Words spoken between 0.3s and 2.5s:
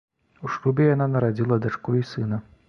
У шлюбе яна нарадзіла дачку і сына.